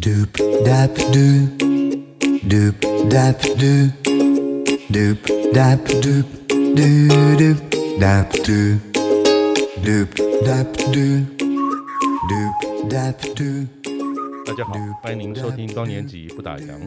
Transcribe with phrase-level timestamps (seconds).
[0.00, 0.32] Doop
[0.64, 1.60] dap doop,
[2.48, 2.74] doop
[3.10, 3.92] dap doop,
[4.88, 5.18] doop
[5.52, 7.58] dap doop, doo doop
[8.00, 8.80] dap doop,
[9.84, 10.08] doop
[10.46, 11.26] dap doop,
[12.30, 13.68] doop dap doop.
[14.46, 16.80] 大家好，欢迎您收听高年级不打烊。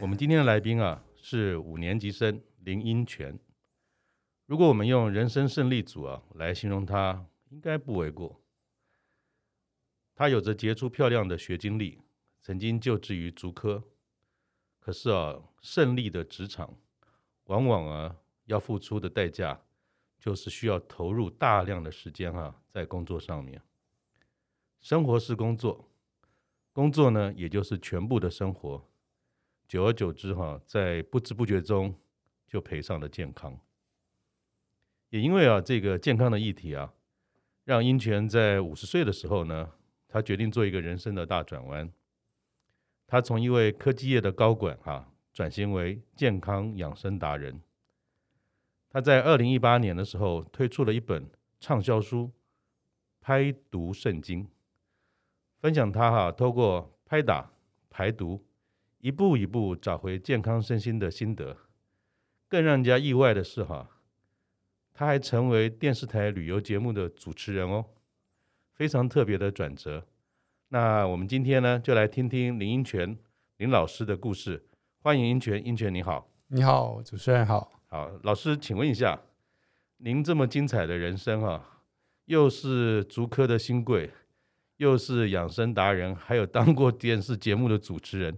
[0.00, 3.38] 我们今天的来宾啊是五年级生林英权。
[4.46, 8.40] 如果我们用人生胜利组啊来形容他，应该不为过。
[10.16, 12.00] 他有着杰出漂亮的学经历。
[12.48, 13.84] 曾经就职于竹科，
[14.80, 16.78] 可是啊，胜利的职场
[17.44, 18.16] 往往啊
[18.46, 19.60] 要付出的代价，
[20.18, 23.60] 就是需要投入大量的时间啊在工作上面。
[24.80, 25.90] 生活是工作，
[26.72, 28.82] 工作呢也就是全部的生活。
[29.68, 31.94] 久而久之哈、在不知不觉中
[32.46, 33.60] 就赔上了健康。
[35.10, 36.94] 也因为啊这个健康的议题啊，
[37.64, 39.72] 让英权在五十岁的时候呢，
[40.08, 41.92] 他决定做一个人生的大转弯。
[43.08, 47.60] 他从一位科技业的高管哈转型为健康养生达人。
[48.90, 52.26] 他在二零一八年的时候推出了一本畅销书
[53.20, 54.44] 《拍毒圣经》，
[55.58, 57.50] 分享他哈透过拍打
[57.88, 58.44] 排毒，
[58.98, 61.56] 一步一步找回健康身心的心得。
[62.46, 63.88] 更让人家意外的是哈，
[64.92, 67.86] 他还成为电视台旅游节目的主持人哦，
[68.74, 70.06] 非常特别的转折。
[70.70, 73.16] 那我们今天呢，就来听听林英权
[73.56, 74.66] 林老师的故事。
[75.00, 77.72] 欢迎英权，英权你好，你好，主持人好。
[77.86, 79.18] 好，老师，请问一下，
[79.96, 81.80] 您这么精彩的人生啊，
[82.26, 84.10] 又是足科的新贵，
[84.76, 88.36] 又是养生达人，还有当过电视节目的主持人。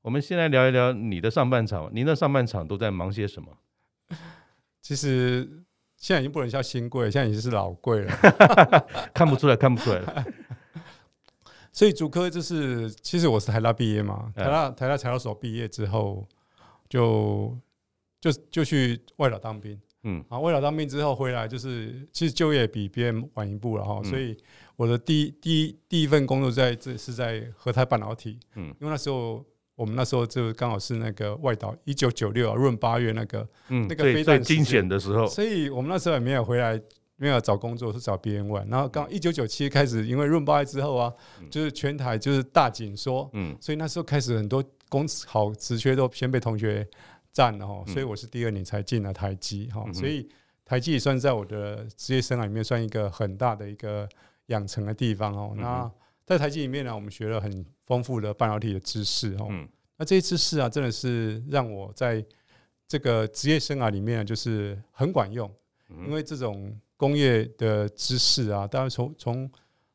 [0.00, 3.58] 我们先来聊一聊你的上半场，您的上半场都在忙些什么？
[4.80, 5.46] 其实
[5.98, 8.16] 现在已经不能叫新贵，现在已经是老贵了，
[9.12, 10.24] 看不出来，看不出来了。
[11.76, 16.26] 所以主科就是，其实我是台大毕业嘛，台大台大材料所毕业之后
[16.88, 17.54] 就，
[18.18, 24.34] 就就就去外岛当兵，嗯，啊，外岛当兵之后回来，就是其实就业比别人晚一步了哈，所以
[24.74, 29.44] 我的第一第一第一份工作在这是在和泰半导体，嗯，因为那时候
[29.74, 36.80] 我们那时候就刚好是那个外岛一九九六啊，闰八月那个，嗯，那个飞弹惊险的时候，所以我们那时候也没有回来。
[37.18, 41.10] 没有找工作是找别人玩，然后刚一九九七开始，因为润八之后啊，
[41.50, 46.86] 就是全台就是大紧缩，嗯，所以那时候开始很多工好职缺都先被同学
[47.32, 50.28] 占了哈，所以我是第二年才进了台积哈，所以
[50.62, 54.06] 台积也算在我的职业生涯里面算一个很大的一个
[54.48, 55.54] 养成的地方哦。
[55.56, 55.90] 那
[56.26, 59.48] 在台积里面呢，我们学了很丰富的半导体的知识哦，
[59.96, 62.22] 那这些知识啊，真的是让我在
[62.86, 65.50] 这个职业生涯里面就是很管用，
[65.88, 66.78] 因为这种。
[66.96, 69.50] 工业的知识啊，当然从从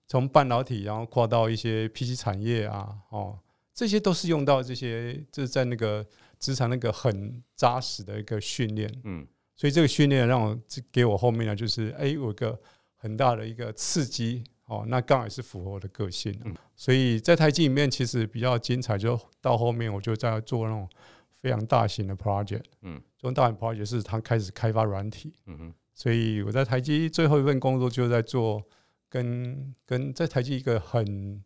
[0.07, 3.39] 从半导体，然后跨到一些 PC 产业啊，哦，
[3.73, 6.05] 这些都是用到这些，就是在那个
[6.39, 8.91] 职场那个很扎实的一个训练。
[9.03, 9.25] 嗯，
[9.55, 10.59] 所以这个训练让我
[10.91, 12.59] 给我后面呢，就是哎，有一个
[12.95, 14.43] 很大的一个刺激。
[14.65, 16.33] 哦，那刚好也是符合我的个性。
[16.45, 20.87] 嗯，所以在台积里面其实比较精彩，就到后面我就在做那种
[21.29, 22.63] 非常大型的 project。
[22.81, 25.33] 嗯，这种大型 project 是他开始开发软体。
[25.45, 25.73] 嗯哼。
[26.01, 28.59] 所以我在台积最后一份工作就在做
[29.07, 31.39] 跟跟在台积一个很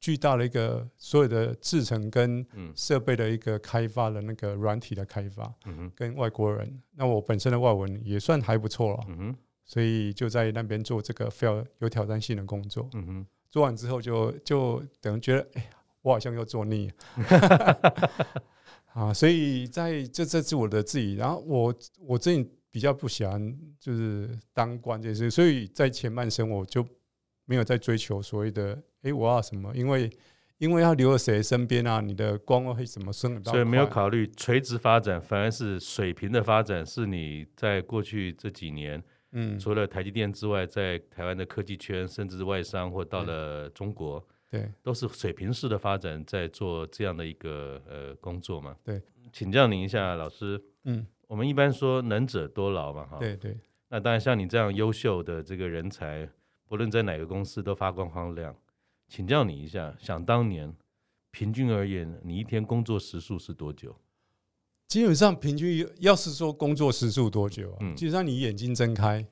[0.00, 2.44] 巨大的一个所有的制程跟
[2.74, 5.54] 设备的一个开发的那个软体的开发，
[5.94, 9.06] 跟外国人，那我本身的外文也算还不错了，
[9.64, 12.90] 所以就在那边做这个非常有挑战性的工作，
[13.48, 15.68] 做完之后就就等于觉得哎呀，
[16.02, 16.90] 我好像又做腻。
[18.92, 22.44] 啊，所以在这这是我的自己，然后我我这。
[22.70, 26.86] 比较不喜欢就是当官这些，所以在前半生我就
[27.44, 29.74] 没有在追求所谓的哎，我要什么？
[29.74, 30.08] 因为
[30.58, 32.00] 因为要留在谁身边啊？
[32.00, 33.42] 你的官位会怎么升？
[33.42, 48.76] 所以没有考虑垂直发展，反而是水平的发展，是你在过去这几年，嗯，除了台积电之外，在台湾的科技圈，甚至外商或到了中国，对，都是水平式的发展，在做这样的一个呃工作嘛？
[48.84, 49.02] 对，
[49.32, 51.04] 请教您一下，老师，嗯。
[51.30, 53.16] 我们一般说能者多劳嘛，哈。
[53.20, 53.56] 对对。
[53.88, 56.28] 那当然，像你这样优秀的这个人才，
[56.66, 58.52] 不论在哪个公司都发光发亮。
[59.06, 60.74] 请教你一下，想当年，
[61.30, 63.94] 平均而言，你一天工作时数是多久？
[64.88, 67.76] 基本上平均，要是说工作时数多久啊？
[67.82, 67.94] 嗯。
[67.94, 69.24] 基本上你眼睛睁开，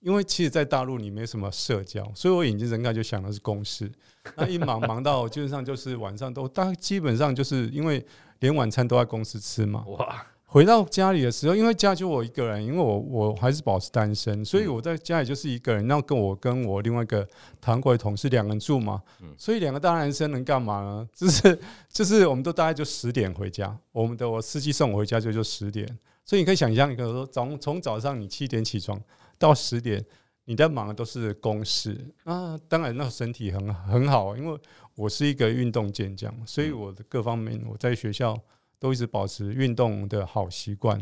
[0.00, 3.90] 因为其实，在大陆你没什么社交，所以我眼睛睁开就想的是公事。
[4.36, 8.04] 那一忙忙到基本上就是晚上都，大基本上就是因为
[8.40, 9.82] 连晚餐都在公司吃嘛。
[9.86, 10.26] 哇。
[10.52, 15.86] 回到家里的时候，因为家就我一个人，因为我我还是保持单身，所以我在家里就是一个人。
[15.86, 17.24] 那跟我跟我另外一个
[17.60, 19.00] 台湾过来同事两个人住嘛，
[19.38, 21.08] 所以两个大男生能干嘛呢？
[21.14, 21.56] 就是
[21.88, 25.86] 就是我们都大概就十点回家，我们的我司机送我回家就就十点，
[26.24, 29.00] 所以你可以想象，你可能说从从早上你七点起床
[29.38, 30.04] 到十点，
[30.46, 32.58] 你在忙的都是公事啊。
[32.66, 34.58] 当然那身体很很好，因为
[34.96, 38.36] 我是一个运动健将，所以我的各方面我在学校。
[38.80, 40.98] 都一直保持运动的好习惯，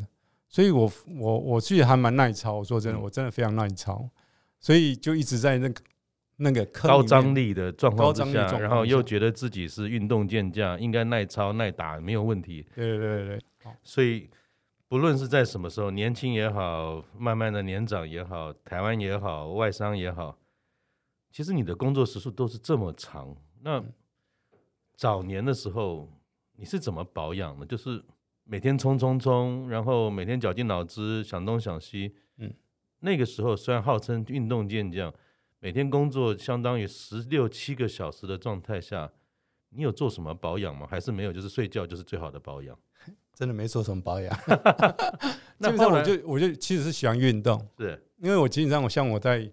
[0.48, 0.90] 所以我
[1.20, 2.54] 我我自己还蛮耐操。
[2.54, 4.10] 我说真的，我真的非常耐操，
[4.58, 5.82] 所以就一直在那个
[6.38, 12.66] 那个高张力的状况之下，然后又觉得自己是运动健将，应该耐操耐打没有问题。
[12.74, 14.28] 对对对对，所以
[14.88, 20.36] 不论是在什么时候，年轻也好，慢慢的年长也好，台湾也好，外商也好，
[21.30, 23.36] 其实你的工作时数都是这么长。
[23.62, 23.84] 那
[24.96, 26.08] 早年的时候。
[26.60, 27.64] 你是怎么保养的？
[27.64, 28.02] 就是
[28.42, 32.16] 每天冲冲冲，然后每天绞尽脑汁想东想西。
[32.38, 32.52] 嗯，
[32.98, 35.14] 那个时候虽然号称运动健将，
[35.60, 39.08] 每天工作相当于十六七个小时的状态下，
[39.68, 40.84] 你有做什么保养吗？
[40.90, 41.32] 还是没有？
[41.32, 42.76] 就是睡觉就是最好的保养？
[43.32, 44.36] 真的没做什么保养。
[45.60, 49.48] 基本上我就我就其实是喜欢运动，对，因为我基本上我像我在。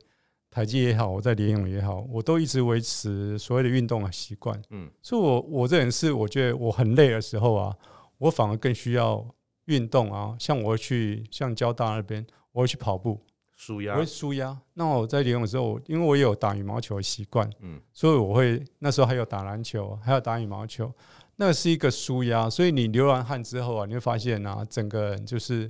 [0.55, 4.57] 台积也好，我在联咏也好，我都一直维持所谓的运动的习惯。
[4.69, 7.75] 嗯，所以我我这人是我觉得我很累的时候啊，
[8.19, 9.27] 我反而更需要
[9.65, 10.33] 运动啊。
[10.39, 13.19] 像我会去像交大那边，我会去跑步，
[13.57, 14.57] 舒压，我会舒压。
[14.75, 20.89] 那我在联咏的时候，因为我也有打羽毛球的习惯，嗯，所以我会那时候还有打篮球，还有打羽毛球，
[21.35, 22.49] 那是一个舒压。
[22.49, 25.69] 所以你流完汗之后啊，你会发现啊，整个人就是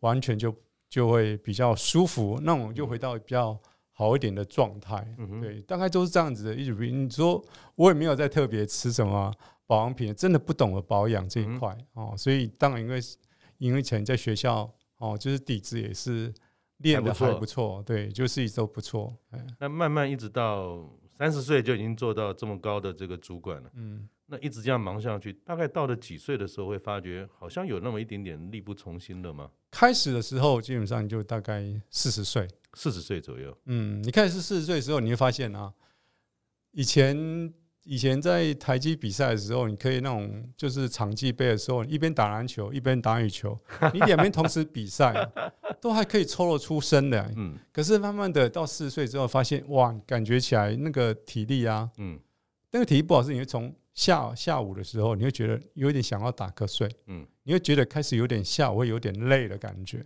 [0.00, 0.56] 完全就
[0.88, 2.40] 就会比较舒服。
[2.42, 3.60] 那我们就回到比较。
[4.02, 5.06] 好一点的状态，
[5.40, 6.54] 对，大概都是这样子的。
[6.54, 7.40] 一直你说
[7.76, 9.32] 我也没有在特别吃什么
[9.64, 12.12] 保养品，真的不懂得保养这一块哦。
[12.18, 13.00] 所以当然因为
[13.58, 14.68] 因为以前在学校
[14.98, 16.34] 哦，就是底子也是
[16.78, 19.16] 练的还不错，对，就是一直都不错。
[19.60, 20.84] 那慢慢一直到
[21.16, 29.50] 三十岁就已经做到这么高的这个主管了，嗯，那一直这样忙下去，大概到了几岁的时候会发觉好像有那么一点点力不从心了吗？
[29.70, 32.48] 开始的时候基本上就大概四十岁。
[32.74, 35.70] 四十岁左右，嗯，你开始四十岁的时候，你会发现啊，
[36.70, 37.52] 以前
[37.82, 43.58] 以前在台积比赛的时候，你可以那种就是场记杯的时候，一边打篮球一边打羽球，
[43.92, 45.30] 你两边同时比赛，
[45.82, 47.30] 都还可以抽得出身的。
[47.36, 52.18] 嗯，可是慢慢的到四十岁之后，发现哇，感觉起来那个体力啊，嗯，
[52.70, 60.04] 那个体力不好是，你会从下下午的时候，你会觉得有一点想要打瞌睡，嗯，你会觉得开始有点下午会有点累的感觉。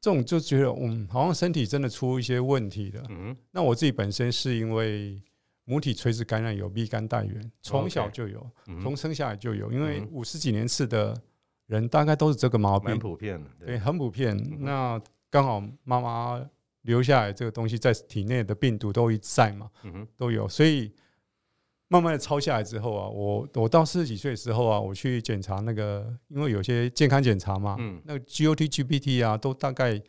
[0.00, 3.04] 这种就觉得，嗯，好像身体真的出一些问题了。
[3.10, 5.22] 嗯，那我自己本身是因为
[5.64, 8.44] 母体垂直感染有乙肝带源，从小就有，
[8.82, 9.70] 从生下来就有。
[9.70, 11.16] 因为五十几年次的
[11.66, 14.36] 人大概都是这个毛病，很普遍的，对，很普遍。
[14.58, 16.44] 那刚好妈妈
[16.80, 19.70] 留下来这个东西在体内的病毒都一在嘛，
[20.16, 20.90] 都有，所以。
[21.92, 30.00] 慢慢的抄下来之后啊，我我到四十几岁的时候啊，我去检查那个，因为有些健康检查嘛，嗯，那个 GOT、GPT 啊，都大概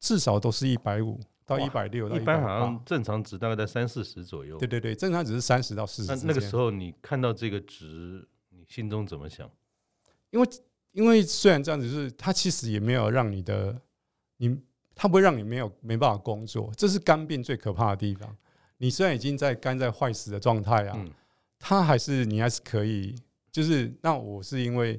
[0.00, 4.58] 至少都是一百五到一百六，一般好像正常值大概在三四十左右。
[4.58, 6.12] 对对对，正常值是三十到四十。
[6.12, 9.48] 那那个时候你看到这个值，你心中怎么想？
[10.30, 10.48] 因为
[10.90, 13.80] 因为虽然这样子，是它其实也没有让你的
[14.38, 14.58] 你，
[14.96, 18.36] 它不会让你没有没办法工作，这是肝病最可怕的地方。
[18.78, 20.96] 你虽然已经在肝在坏死的状态啊。
[20.98, 21.08] 嗯
[21.58, 23.14] 他还是你还是可以，
[23.50, 24.98] 就是那我是因为，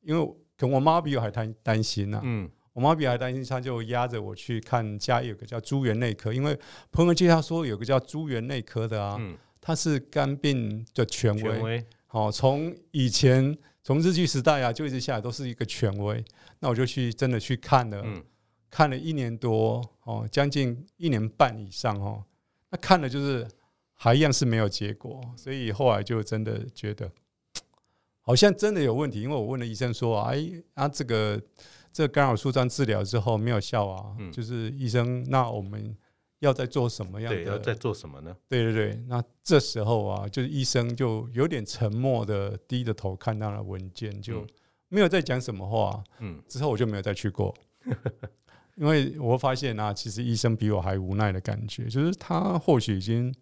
[0.00, 6.58] 因为可能我妈比我还担担心呐，嗯，我妈比我还担心，她就压着我去看家有个叫朱元内科，因为
[6.90, 9.16] 朋友介绍说有个叫朱元内科的啊，
[9.60, 11.60] 他是肝病的权威，
[12.06, 16.24] 好，从以前从日据时代啊就一直下来都是一个权威，
[16.58, 18.02] 那我就去真的去看了，
[18.70, 22.24] 看了一年多哦，将近一年半以上哦，
[22.70, 23.46] 那看了就是。
[24.02, 27.08] 还一样是没有结果，所以后来就真的觉得
[28.20, 29.22] 好像真的有问题。
[29.22, 30.42] 因为我问了医生说：“哎，
[30.74, 31.40] 啊，这个
[31.92, 35.96] 这干扰素这样治疗之后没有效啊，嗯、就是医生，那我们
[36.40, 37.44] 要在做什么样的？
[37.44, 44.44] 对，要再做什么呢？”对对对，那这时候啊，就是医生就有点沉默的低着头看到了文件，就
[44.88, 46.02] 没有再讲什么话。
[46.18, 47.54] 嗯，之后我就没有再去过，
[48.74, 53.32] 因为我发现啊，其实医生比我还无奈的感觉，就是他或许已经。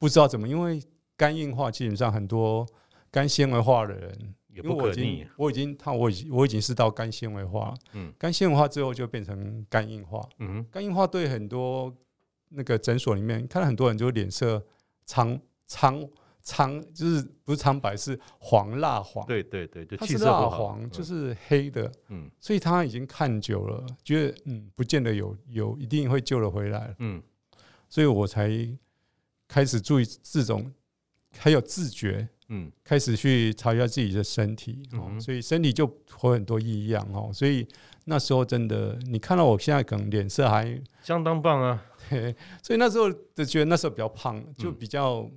[0.00, 0.82] 不知道怎么，因为
[1.16, 2.66] 肝硬化基本上很多
[3.10, 5.26] 肝纤维化的人，也不可逆。
[5.36, 11.94] 我已经他我已经我已经是到肝纤维化，嗯，肝纤维化之后就变成肝硬化，嗯，肝硬化对很多
[12.48, 14.64] 那个诊所里面看到很多人就脸色
[15.04, 16.02] 苍苍
[16.40, 19.26] 苍，就是不是苍白，是黄蜡黄。
[19.26, 21.92] 对对对，就气色蜡黄，就是黑的。
[22.08, 26.94] 嗯，所以他已经看久了，觉得嗯，不见得有有一定会救得回来。
[27.00, 27.22] 嗯，
[27.90, 28.48] 所以我才
[29.50, 30.72] 开始注意这种，
[31.36, 32.28] 还有自觉。
[32.48, 34.82] 嗯，开始去查一下自己的身体。
[34.92, 37.30] 嗯，所以身体就会很多异样哦。
[37.32, 37.66] 所以
[38.04, 41.84] 那时候真的，你看到我现在可能脸色还相当棒啊。
[42.08, 45.30] 对，所以那时候就觉得那时候比较胖，就比较。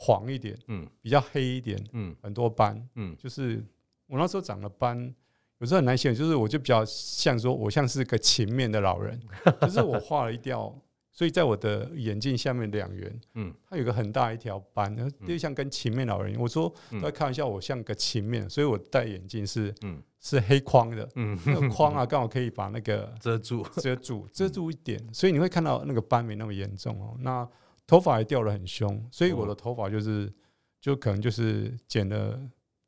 [0.00, 3.60] 黄一点，嗯，比较黑一点，嗯，很多斑，嗯，就是
[4.06, 5.12] 我那时候长了斑，
[5.58, 9.20] 有时候很难形容，就是我就比较像说，我像是个勤勉的老人，
[9.60, 10.72] 就是我画了一条，
[11.18, 14.96] 所以在我的眼镜下面两圆，嗯，它有个很大一条斑，
[15.26, 16.38] 就像跟勤勉老人。
[16.38, 16.72] 我说
[17.02, 27.16] 在开玩笑，我像个勤勉，所以我戴眼镜是，嗯，是黑框的，嗯，那个框啊，刚好可以把那个遮住，遮住， 遮住一点，所以你会看到那个斑没那么严重哦。
[27.18, 27.44] 那
[27.84, 30.32] 头发也掉得很凶，所以我的头发就是，
[30.80, 32.40] 就可能就是剪了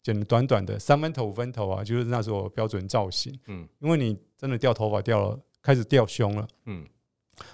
[0.04, 3.36] 剪了短短的三分头五分头啊，就是那时候标准造型。
[3.48, 6.46] 嗯，因为你真的掉头发掉了，开始掉凶了。
[6.66, 6.86] 嗯，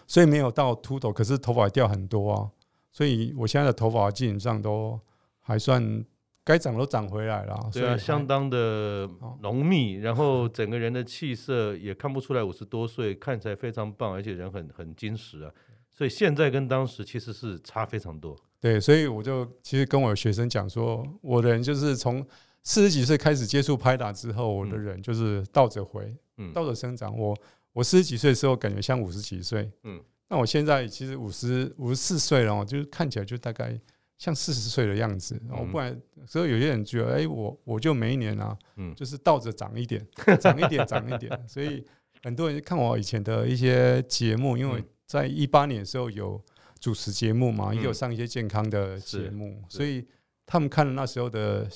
[0.06, 2.50] 所以没有到秃头，可是头发掉很多啊。
[2.92, 4.98] 所以我现在的头发基本上都
[5.40, 6.04] 还算
[6.42, 7.70] 该长都长回来了。
[7.72, 9.08] 对啊，相当的
[9.42, 15.50] 浓密，然后整个人的气色也看不出来五十多岁，看起来非常棒，而且人很很精实啊。
[15.92, 18.36] 所以现在跟当时其实是差非常多。
[18.60, 22.26] 对，所以我就其实跟我的学生讲说，我的人就是从
[22.62, 27.16] 四十几岁开始接触拍打之后，我的人就是倒着回，嗯，倒着生长。
[27.16, 27.36] 我
[27.76, 33.78] 我四十几岁的时候感觉像五十几岁，嗯，那我现在其实五十五十四岁了，就是看起来就大概
[34.16, 35.38] 像四十岁的样子。
[35.50, 40.02] 我不然，所以有些人觉得，哎，我我就每一年啊，嗯，就是倒着长一点，
[40.40, 41.30] 长一点，长一点。
[41.46, 41.84] 所以
[42.22, 46.42] 很多人看我以前的一些节目，因为在一八年的时候有
[46.80, 50.02] 主持节目嘛，也有上一些健康的节目，所以
[50.46, 51.68] 他们看了那时候的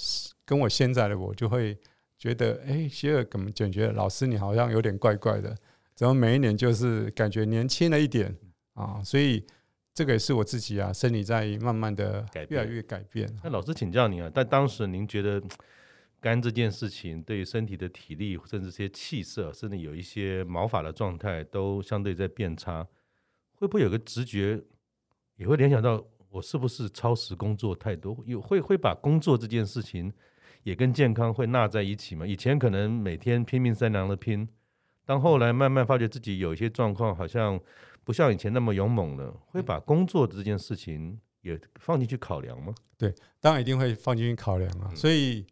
[0.47, 1.77] 跟我现在的我，就会
[2.17, 5.55] 觉得，哎，希尔怎么感觉老师你好像有点怪怪的，
[6.01, 8.35] 怎么每一年就是感觉年轻了一点
[8.73, 9.03] 啊？
[9.05, 9.45] 所以
[9.93, 13.31] 这个也是我自己啊，身体在慢慢的越来越改变。
[13.45, 15.43] 那老师请教您啊，但当时您觉得
[16.19, 22.83] 肝这件事情对于身体的体力，甚至这些气色，甚至有一些毛发的状态，都相对在变差。
[23.57, 24.59] 会不会有个直觉，
[25.37, 28.17] 也会联想到我是不是超时工作太多？
[28.25, 30.11] 有会会把工作这件事情
[30.63, 32.27] 也跟健康会纳在一起吗？
[32.27, 34.49] 以前可能每天拼命三娘的拼，
[35.11, 37.59] 当后来慢慢发觉自己有一些状况，好像
[38.05, 42.73] 不像以前那么勇猛了，会把工作这件事情也放进去考量吗？
[42.97, 44.95] 对，当然一定会放进去考量啊。
[44.95, 45.45] 所以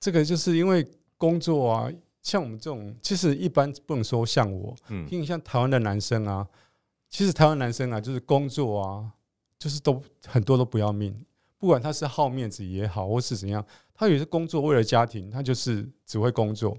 [0.00, 1.92] 这个就是因为工作啊，
[2.22, 6.48] 像我们这种，其实一般不能说像我，嗯，因为像台湾的男生啊。
[7.10, 9.12] 其实台湾男生啊，就是工作啊，
[9.58, 11.14] 就是都很多都不要命，
[11.58, 16.74] 不管他是好面子也好，或是怎样，他有些工作为了家庭，他就是只会工作。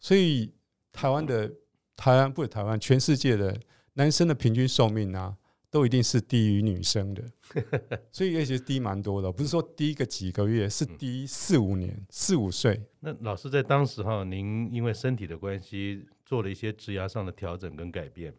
[0.00, 0.52] 所以
[0.96, 1.52] 台湾的
[1.94, 3.60] 台湾不是台湾，全世界的
[3.92, 5.36] 男生的平均寿命啊，
[5.70, 7.22] 都一定是低于女生的。
[8.10, 12.82] 所以也其实低蛮多的，不是说低个几个月，是低四五年、四五岁。
[13.00, 18.34] 那老师在当时哈，您因为身体的关系，做了一些职涯上的调整跟改变。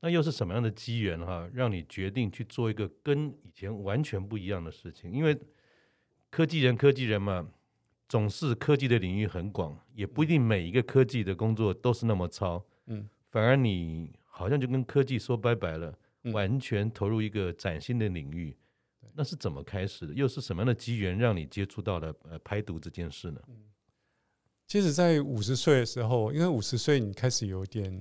[0.00, 5.10] 那又是什么样的机缘哈，让你决定去做一个跟以前完全不一样的事情？
[5.12, 5.36] 因为
[6.30, 7.48] 科技人，科技人嘛，
[8.08, 12.64] 总是科技的领域很广，也不一定每一个科技的工作都是那么糙。
[12.86, 15.92] 嗯，反而你好像就跟科技说拜拜了，
[16.32, 18.56] 完全投入一个崭新的领域。
[19.14, 20.14] 那是怎么开始的？
[20.14, 23.40] 又是什么样的机缘让你接触到了呃拍毒这件事呢？
[24.66, 27.98] 其实，在五十岁的时候，因为五十岁你开始有点。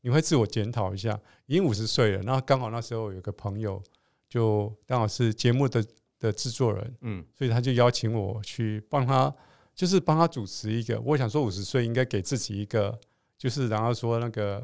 [0.00, 3.82] 你会自我检讨一下，已经五十岁了，然后刚好那时候有个朋友，
[4.28, 5.84] 就刚好是节目的
[6.18, 9.34] 的制作人，嗯，所以他就邀请我去帮他，
[9.74, 11.00] 就是帮他主持一个。
[11.00, 12.98] 我想说五十岁应该给自己一个，
[13.36, 14.62] 就是然后说那个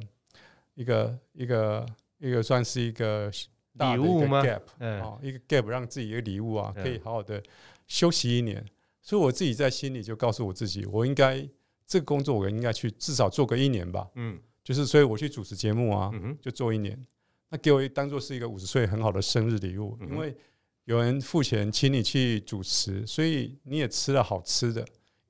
[0.75, 1.87] 一个一个
[2.19, 3.31] 一个算是一个
[3.73, 4.63] 礼物吗？gap，
[5.03, 7.43] 哦，一个 gap 让自己一个礼物啊，可以好好的
[7.87, 8.65] 休息一年。
[9.01, 11.47] 所以我自己在心里就告诉我自己，我应该
[11.87, 14.41] 这个工作我应该去至少做个一年吧，嗯。
[14.65, 16.99] 就是，所以我去主持节目啊，就做一年。
[17.51, 20.35] 那给我当做是一个五十岁很好的生日礼物，因为
[20.85, 24.81] 有人付钱请你去主持，所以你也吃了好吃的。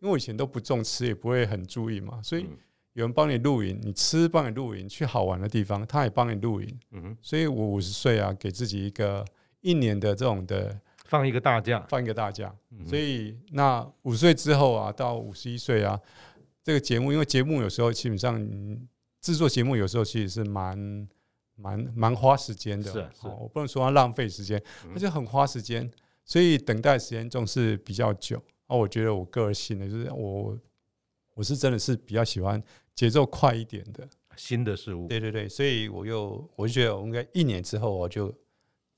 [0.01, 2.47] 因为我以前都不重吃，也不会很注意嘛，所以
[2.93, 6.79] 有人帮你录影，你吃帮你录影，去好玩的地方，他也帮你录影。
[6.93, 9.25] 嗯，所以我五十岁啊，给自己一个
[9.61, 12.55] 一年的这种的放一个大假，放一个大假。
[12.87, 15.99] 所以那五十岁之后啊，到五十一岁啊，
[16.63, 18.39] 这个节目，因为节目有时候基本上。
[19.21, 21.09] 制作节目有时候其实是蛮
[21.57, 25.91] 蛮蛮花时间的，是是，我不能说它浪费时间，而且很花时间。
[26.27, 28.43] 所以等待时间总是比较久。
[28.67, 30.59] 啊，我觉得我个性呢，就是我
[31.35, 32.63] 我是真的是比较喜欢
[32.95, 35.07] 节奏快一点的新的事物。
[35.07, 38.31] 对对对，所以我又我就觉得我应该一年之后我就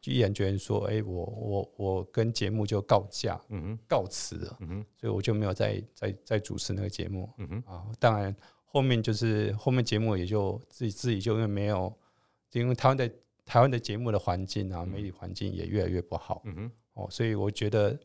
[0.01, 8.35] 就毅然决然说，哎，我我我跟节目就告假，嗯哼，告辞了，嗯哼，所以我就没有再再再主持那个节目，嗯哼啊，当然
[8.65, 11.93] 后面就是后面节目也就自己自己就因为没有，
[12.53, 13.11] 因为台湾的
[13.45, 17.99] 台湾的节目的环境啊，媒体环境也越来越不好，嗯哼，哦，所以我觉得。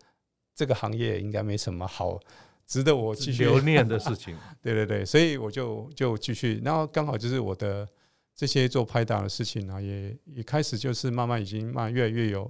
[0.53, 2.19] 这个行业应该没什么好
[2.67, 4.37] 值得我继续留念的事情。
[4.61, 7.87] 对对对，所以我就就继续，然后刚好就是我的
[8.35, 12.47] 这些做拍档的事情啊，也也开始就是慢慢已经慢慢越来越有，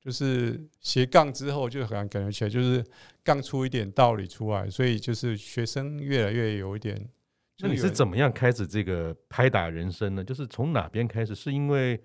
[0.00, 2.84] 就是斜杠之后就很感觉起来就是
[3.22, 7.08] 杠出一点道理出来，所以就是学生越来越有一点。
[7.58, 10.24] 那你是怎么样开始这个拍打人生呢？
[10.24, 11.34] 就是从哪边开始？
[11.34, 12.00] 是因为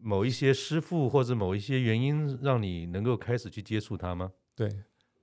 [0.00, 4.32] 某一些师傅或者某一些原因让你能够开始去接触他吗？
[4.54, 4.68] 对。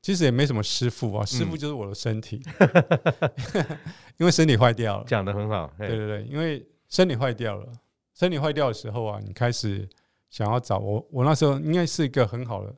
[0.01, 3.77] 其实也没什么师傅啊，师傅就是我的身体，嗯、
[4.17, 5.03] 因为身体坏掉了。
[5.05, 7.71] 讲得很好，对对对，因为身体坏掉了，
[8.15, 9.87] 身体坏掉的时候啊，你开始
[10.31, 12.75] 想要找我，我那时候应该是一个很好的，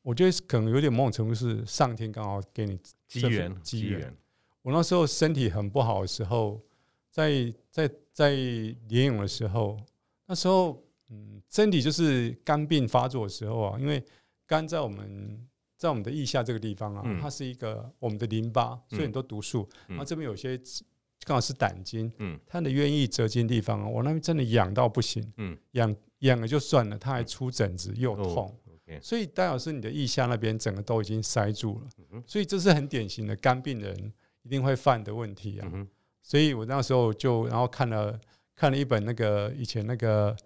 [0.00, 4.16] 我觉得可能有点某种程度是上天刚好给你机缘机缘。
[4.62, 6.60] 我那时候身体很不好的时候，
[7.10, 8.30] 在在在
[8.88, 9.78] 练泳的时候，
[10.26, 14.02] 那时候嗯，身体就是肝病发作的时候啊，因为
[14.46, 15.46] 肝在我们。
[15.82, 19.68] 在我们的腋下这个地方啊，它是一个我们的淋巴，所以很多毒素。
[19.88, 20.56] 然后这边有些
[21.24, 28.56] 刚好是胆经，嗯它的愿意折经地方啊，我那边真的痒到不行，嗯痒痒了就算了，它还出疹子又痛，
[29.00, 35.70] 所以戴老师你的腋下那边整个都已经塞住了，所以这是很典型的肝病人一定会犯的问题啊。
[36.22, 38.18] 所以我那时候就然后看了
[38.54, 40.36] 看了一本那个以前那个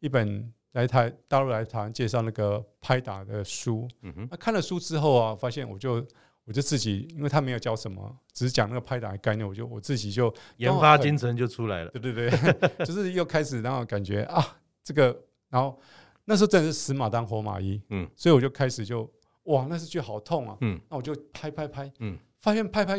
[0.00, 0.52] 一本。
[0.72, 3.86] 来台大陆来台湾介绍那个拍打的书，
[4.30, 6.02] 那看了书之后啊，发现我就
[6.46, 12.30] 我就自己，因为他没有教什么，只是讲那个拍打的概念，我就我自己就研发精神就出来了，对对对，
[12.86, 14.42] 就是又开始然后感觉啊，
[14.82, 15.14] 这个，
[15.50, 15.78] 然后
[16.24, 19.06] 那时候真的是死马当活马医，嗯，所以我就开始就
[19.42, 22.98] 哇，那是觉得好痛啊，嗯，那我就拍拍拍，嗯，发现拍拍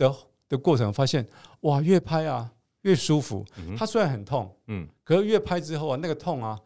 [0.00, 0.16] 的
[0.48, 1.24] 的过程，发现
[1.60, 2.50] 哇，越拍啊
[2.82, 3.44] 越舒服，
[3.76, 6.58] 它虽然很痛，嗯，可是越拍之后啊，那个痛啊。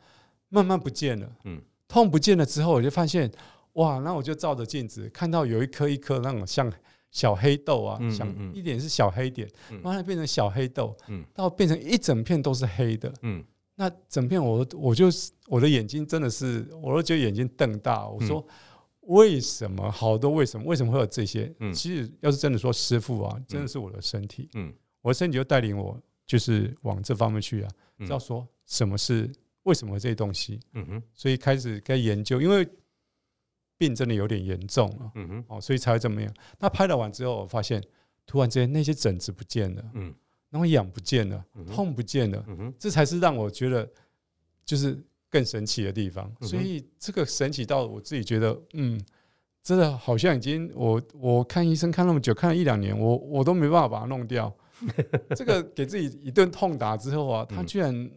[0.51, 3.29] 慢慢不见了，嗯，痛不见了之后，我就发现，
[3.73, 6.73] 哇，那我就照着镜子，看到有一颗一颗那种像
[7.11, 9.49] 小黑豆啊，像一点是小黑点，
[9.83, 13.44] 慢慢变成小黑豆，嗯，到变成一整片都是黑的，嗯，
[13.75, 15.07] 那整片我我就
[15.49, 18.47] 我的眼睛真的是，我都觉得眼睛瞪大，我说
[19.07, 21.53] 为什么好多为什么为什么会有这些？
[21.61, 29.31] 嗯，其实要是真的说师傅啊，真的是我的身体，嗯，我的身体就带领我就是往这方面去啊，知道说什么是。
[29.64, 30.61] 为什么这些东西？
[30.75, 32.69] 嗯哼，所以开始该研究，因为
[33.79, 36.31] 病真的有点严重了，嗯哼，哦，所以才会这么样。
[36.59, 37.83] 那拍了完之后，我发现
[38.27, 40.14] 突然之间那些疹子不见了，嗯，
[40.51, 43.90] 然后痒不见了，痛不见了，嗯哼，这才是让我觉得
[44.67, 45.03] 就是
[45.35, 46.33] 更神奇的地方。
[46.42, 49.01] 所以这个神奇到我自己觉得，嗯，
[49.62, 54.55] 真的好像已经我我看医生看那么久，看了一两年，我我都没办法把它弄掉。
[55.35, 58.11] 这个给自己一顿痛打之后啊，它居然。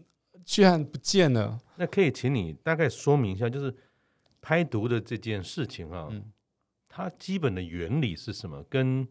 [0.46, 3.76] 居然不见了，那可以请你大概说明一下，就是
[4.40, 6.24] 拍毒的这件事情啊，嗯、
[6.88, 8.64] 它基本的原理是什么？
[8.70, 9.06] 跟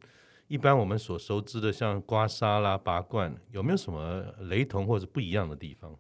[0.49, 5.95] 一般我们所熟知的像刮痧啦、拔罐，有没有什么雷同或者不一样的地方？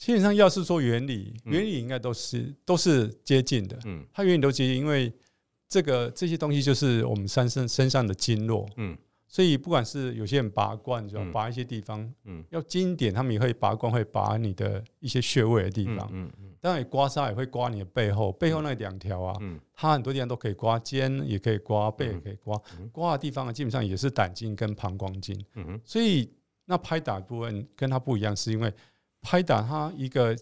[0.00, 3.78] 基本上，要是说原理，原理应该都是、嗯、都是接近的。
[3.84, 5.12] 嗯，它原理都接近，因为
[5.68, 8.66] 这个这些东西就是我们身身身上的经络。
[8.76, 8.96] 嗯。
[9.28, 22.60] 所以不管是有些人拔罐，就拔一些地方，嗯，要经典，他们也会拔罐，会拔你的一些穴位的地方，嗯嗯，当然刮痧也会刮你的背后，背后那两条啊，嗯，它很多地方都可以刮，肩也可以刮，背也可以刮，
[22.90, 26.28] 刮的地方基本上也是胆经跟膀胱经，嗯，所以
[26.64, 28.74] 那拍打部分跟它不一样，是因为
[29.22, 30.36] 拍打它一个。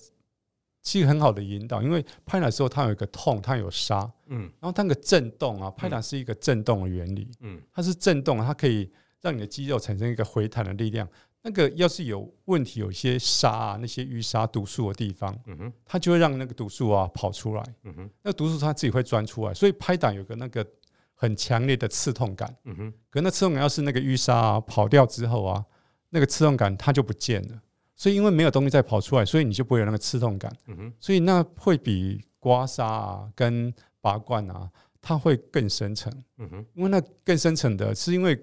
[0.81, 11.07] 其实很好的引导，因为拍打的时候它有一个痛，它有沙，嗯，然后它那个震动啊，拍打是一个震动的原理，嗯，它是震动，它可以让你的肌肉产生一个回弹的力量。
[11.43, 20.67] 那个要是有问题，有些沙啊，那些淤沙毒素的地方，嗯哼，它就会让那个毒素啊跑出来，嗯哼，那毒素它自己会钻出来，所以拍打有个那个
[21.13, 25.63] 很强烈的刺痛感，嗯哼，可那刺痛感要是那个淤沙啊跑掉之后啊，
[26.09, 27.61] 那个刺痛感它就不见了。
[27.99, 30.57] 所以，因为没有东西再跑出来，所以你就不会有那个刺痛感。
[30.69, 30.93] 嗯哼。
[31.01, 34.71] 所以那会比刮痧啊、跟拔罐啊，
[35.03, 36.13] 它会更深层。
[36.37, 36.67] 嗯哼。
[36.75, 38.41] 因为那更深层的是因为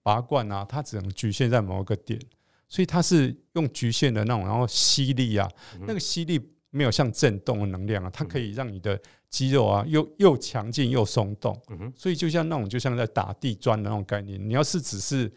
[0.00, 2.20] 拔罐啊，它只能局限在某一个点，
[2.68, 8.96] 所以它是用局限的那种，然后吸力啊，那个吸力没有像震动的能量啊，它可以让你的
[9.28, 11.60] 肌肉啊又又强劲又松动。
[11.70, 15.28] 嗯哼，所以就像那种就像在打地砖的那种概念，你要是只是。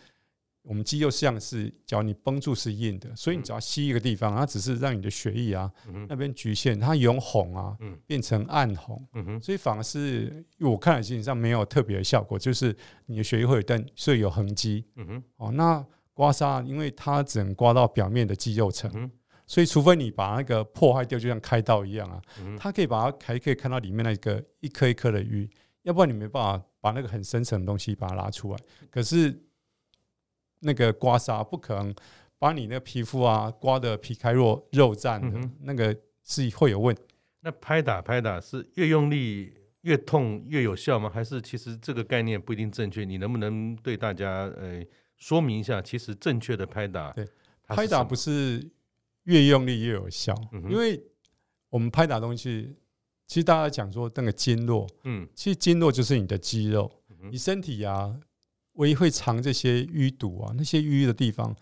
[0.63, 5.71] 我们肌肉像是，只要你绷住是硬的，所以你只要吸一个地方，它只是让你的血液啊
[6.07, 9.03] 那边局限，它由红啊变成暗红，
[9.41, 12.75] 所以反而是我看来基本上没有特别的效果，就是
[13.07, 14.85] 你的血液会有但所以有痕迹。
[15.37, 19.09] 哦，那刮痧因为它只能刮到表面的肌肉层，
[19.47, 22.21] 所以除非你把那个破坏掉，就像开刀一样啊，
[22.59, 25.49] 它可以把它还可以看到里面那个一颗一颗的瘀，
[25.81, 28.59] 要不然你没办法把那个很深层的东西把它拉出来。
[28.91, 29.41] 可是。
[30.61, 31.93] 那个刮痧不可能
[32.39, 37.01] 把你那皮肤啊刮得皮开肉肉绽的，那个是会有问题。
[37.41, 41.09] 那拍打拍打是越用力越痛越有效吗？
[41.09, 43.03] 还是其实这个概念不一定正确？
[43.03, 44.83] 你能不能对大家呃
[45.17, 45.81] 说明一下？
[45.81, 47.27] 其实正确的拍打，对，
[47.67, 48.69] 拍打不是
[49.23, 51.03] 越用力越有效，嗯、因为
[51.69, 52.75] 我们拍打东西，
[53.25, 58.15] 其实大家讲说那个经络，嗯，其实经络就是你的肌肉，嗯、你身体啊。
[58.73, 61.55] 唯一会藏这些淤堵啊，那些淤的地方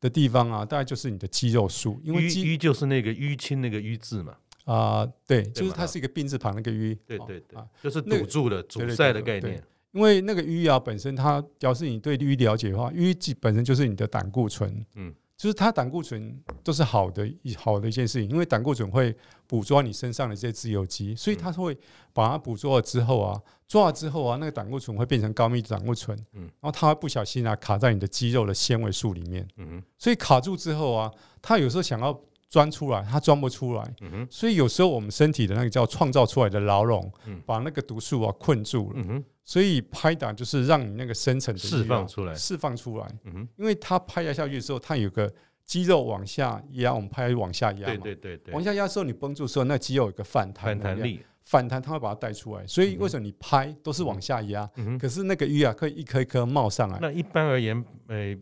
[0.00, 4.36] 的地方啊，大概就是你的肌肉束，因为淤淤就是那个淤青那个淤字嘛。
[4.64, 6.96] 啊、呃，对，就是它是一个病字旁那个淤。
[7.06, 9.62] 对对对，就是堵住了、阻塞的概念。
[9.92, 14.84] 因为那个淤啊，本身它，表示你对淤了解的话，淤本身就是你的胆固醇。
[14.94, 15.14] 嗯。
[15.40, 21.74] 就是它胆固醇都是好的一，好的一件事情，因为胆固醇会捕捉你身上的这些自由基，所以它会
[22.12, 32.12] 把它捕捉了之后啊，抓了之后啊，那个胆固醇会变成高密度胆固醇，嗯，然后它会不小心啊卡在你的肌肉的纤维素里面，嗯，所以卡住之后啊，它有时候想要
[32.50, 39.24] 钻出来，它钻不出来，嗯，所以有时候我们身体的那个叫创造出来的牢笼，嗯，把那个毒素啊困住了，嗯。
[39.42, 43.06] 所以拍打就是让你那个深层的释放出来，释放出来。
[43.24, 45.32] 嗯哼，因为它拍压下去的时候，它有个
[45.64, 48.00] 肌肉往下压，我们拍往下压嘛。
[48.02, 52.64] 对对对，往下压的时候，你绷住的时候，那肌肉有个反弹反弹力，反弹它会把它带出来。
[52.66, 54.68] 所以为什么你拍都是往下压？
[55.00, 56.98] 可是那个瘀啊，可以一颗一颗冒上来。
[57.00, 58.38] 那一般而言，诶，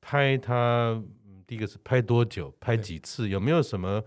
[0.00, 1.02] 拍它，
[1.46, 3.28] 第一个是拍多久，拍几次？
[3.28, 4.02] 有没有什么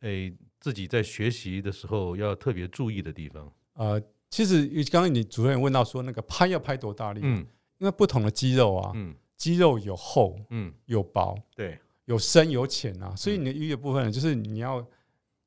[0.00, 3.52] 诶自己在学习的时候要特别注意的地方？
[3.74, 4.02] 呃。
[4.28, 7.20] 其实，刚刚你主任问到说，那个拍要拍多大力？
[7.22, 7.46] 嗯，
[7.78, 14.84] 因为不同的肌肉啊，嗯，肌肉有厚，嗯，有薄，对，有深有浅啊，所以你的音乐部分，就是你要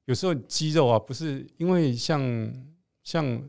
[0.06, 2.52] 有时候肌肉啊，不是因为像
[3.04, 3.43] 像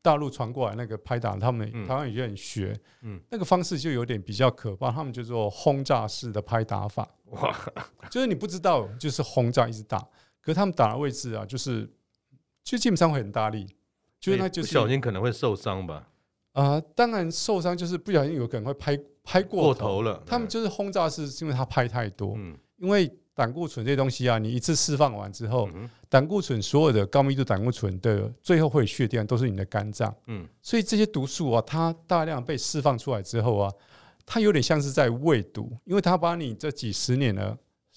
[0.00, 7.56] 大陆传过来那个拍打，他们台湾有些人学，嗯，那个方式就有点比较可怕，他们就做轰炸式的拍打法，哇，
[8.10, 9.98] 就是你不知道，就是轰炸一直打，
[10.40, 11.88] 可是他们打的位置啊，就是
[12.62, 13.66] 就基本上会很大力。
[14.18, 16.08] 就是那就是不小心可能会受伤吧？
[16.52, 20.22] 啊、呃，当然受伤就是不小心有可能会拍拍过头，过头了。
[20.26, 25.68] 他们就是轰炸是因为他拍太多，嗯、因为胆固醇这些东西啊，你一次释放完之后，
[26.08, 33.72] 胆、固醇所有的高密度胆固醇的最后会去的地方都是你的肝脏，嗯，所以这些毒素啊，它大量被释放出来之后啊，
[34.26, 37.56] 它有点像是在喂毒，因为它把你这几十年的。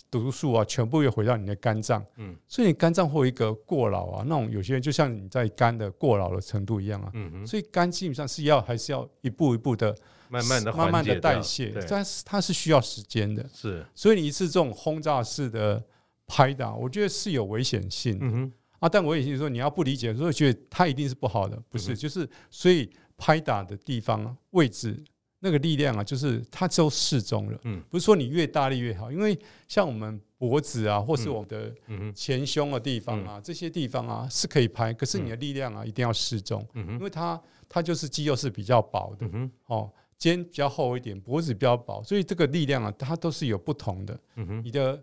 [0.10, 9.96] 毒素啊，全部又回到你的肝脏，嗯，所以你肝脏会有一个过劳啊，那种有些人就像你在肝的过劳的程度一样啊，嗯哼，所以肝基本上是要还是要一步一步的
[10.28, 15.84] 慢慢的慢慢的代谢，但是它是需要时间的，是，所以你一次这种轰炸式的
[16.26, 25.04] 拍打，我觉得是有危险性，嗯哼，啊，但危险性说你要不理解，所以觉得它一定是不好的，不是，就是所以拍打的地方位置。
[25.40, 31.74] 那个力量啊，就是它都适中了，嗯，不是说你越大力越好，因为像我们脖子啊，或是我们的
[32.14, 39.26] 前胸的地方啊，这些地方啊是可以拍，可是你的力量啊一定要适中，因为它它就是肌肉是比较薄的，
[39.68, 44.20] 哦，肩比较厚一点，脖子比较薄，所以这个力量啊，它都是有不同的，
[44.64, 45.02] 你的。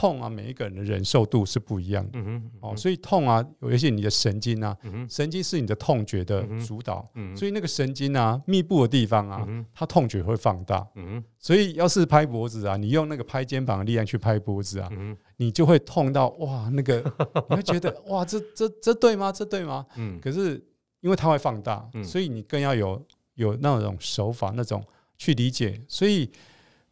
[0.00, 2.18] 痛啊，每一个人的忍受度是不一样的，
[2.60, 17.02] 哦，所以痛啊，有一些你的神经啊，嗯、神经是你的痛觉的主导，所以那个神经啊，密布的地方啊，嗯、它痛觉会放大，嗯、所以要是拍脖子啊，你用那个拍肩膀的力量去拍脖子啊，嗯、你就会痛到哇，那个
[17.50, 19.30] 你会觉得哇，这这这对吗？
[19.30, 19.84] 这对吗？
[19.96, 20.64] 嗯，可是
[21.00, 24.82] 因为它会放大，嗯、所以你更要有有那种手法，那种
[25.18, 26.30] 去理解，所以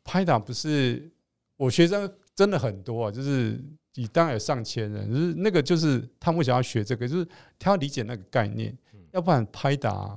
[0.04, 1.10] 拍打不是
[1.56, 2.12] 我学生。
[2.38, 3.60] 真的很多啊，就是
[3.94, 8.78] 你当然有上千人，就是那个就是他们想要学这个，就是他要理解那个概念，
[9.10, 10.16] 要不然拍打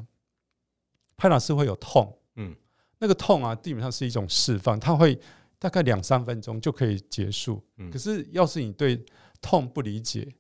[1.18, 2.56] 拍打是会有痛，嗯，
[3.00, 5.20] 那个痛啊，基本上是一种释放，它会
[5.58, 7.60] 大概两三分钟就可以结束。
[7.92, 9.04] 可是要是你对
[9.42, 10.32] 痛不理解，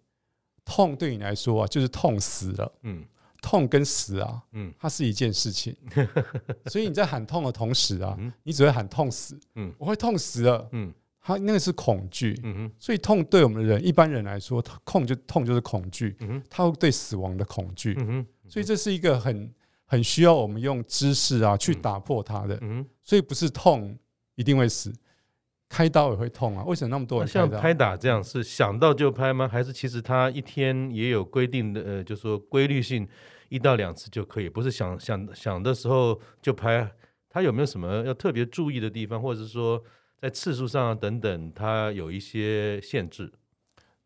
[0.63, 3.04] 痛对你来说啊，就是痛死了，嗯，
[3.41, 5.76] 痛跟死啊，嗯，它是一件事情，
[6.70, 10.94] 所以你在喊痛的同时啊，你只会喊痛死，嗯，我会痛死了，嗯。
[11.23, 19.53] 他那个是恐惧，嗯哼，所以痛对我们人一般人来说，痛就痛就是恐惧，嗯哼，他会对死亡的恐惧，嗯哼，所以这是一个很
[19.86, 23.95] 很需要我们用知识啊去打破它的，嗯哼，所以不是痛
[24.34, 24.91] 一定会死，
[25.69, 29.47] 开刀也会痛啊，为什么那么多人像拍打这样是想到就拍吗？
[29.47, 33.07] 还是其实他一天也有规定的，呃，就是说规律性
[33.49, 36.91] 一到两次就可以，不是想想想的时候就拍，
[37.29, 39.79] 他有没有什么要特别注意的地方，或者是说？
[40.21, 43.34] 在次数上等等，它有一些限制。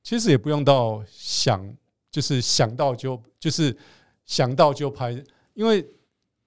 [0.02, 1.76] 其实也不用到想，
[2.10, 3.76] 就是想到就就是
[4.24, 5.12] 想到就拍，
[5.54, 5.86] 因为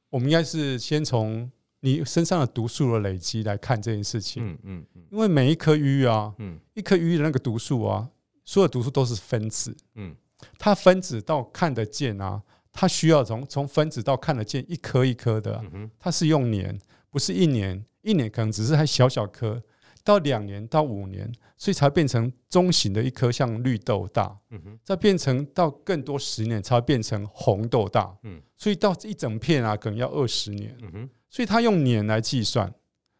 [0.09, 1.51] 我们应该是先从
[1.81, 4.43] 你身上的毒素的累积来看这件事情。
[4.43, 5.03] 嗯嗯嗯。
[5.11, 8.09] 因为每一颗淤啊，嗯，一颗淤的那个毒素啊，
[8.47, 9.77] 所有毒素都是分子。
[9.97, 10.17] 嗯。
[10.57, 15.63] 它分子到看得见啊，它需要从从分子到看得见一颗一颗的，
[15.99, 17.85] 它是用年，不是一年。
[18.09, 19.63] 一年可能只是还小小颗，
[20.03, 24.39] 到两年到五年，所以才变成中型的一颗，像绿豆大。
[24.51, 28.17] 嗯哼，再变成到更多十年才会变成红豆大。
[28.23, 30.75] 嗯，所以到一整片啊，可能要二十年。
[30.81, 32.73] 嗯哼，所以它用年来计算，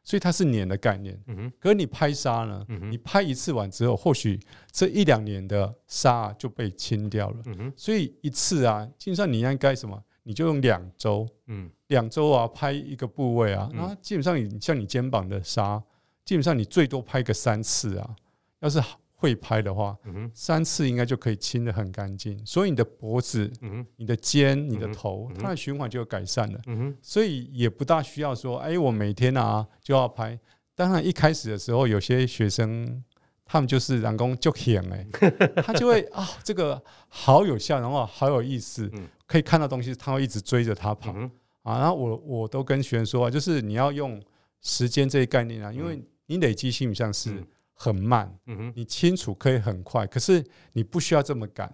[0.03, 1.21] 所以它是年的概念。
[1.27, 2.65] 嗯哼，可是你拍沙呢？
[2.69, 4.41] 嗯哼，你拍一次完之后，或许
[4.73, 7.37] 这一两年的沙就被清掉了。
[7.45, 10.03] 嗯哼，所以一次啊，就算你应该什么？
[10.29, 15.83] 你就用两周，嗯，两周啊，拍一个部位啊，那基本上你像你肩膀的痧，
[16.23, 18.15] 基本上你最多拍个三次啊。
[18.61, 18.79] 要是
[19.15, 19.97] 会拍的话，
[20.35, 22.39] 三次应该就可以清得很干净。
[22.45, 23.51] 所以你的脖子、
[23.97, 26.61] 你的肩、你的头，它的循环就有改善了。
[27.01, 30.39] 所以也不大需要说，哎，我每天啊就要拍。
[30.75, 33.03] 当然一开始的时候，有些学生
[33.49, 35.07] 他们就是人工就很哎，
[35.65, 38.89] 他就会啊，这个好有效，然后好有意思。
[39.27, 41.31] 可以看到东西，他会一直追着他跑、嗯、
[41.63, 41.79] 啊！
[41.79, 44.19] 然后我我都跟学员说啊，就是你要用
[44.63, 48.35] 时间这一概念啊，因为你累积心理上是很慢，
[48.75, 51.71] 你清楚可以很快，可是你不需要这么赶，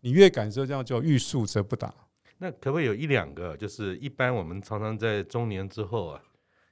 [0.00, 1.94] 你越赶之后这样就欲速则不达。
[2.36, 3.56] 那可不可以有一两个？
[3.56, 6.22] 就是一般我们常常在中年之后啊，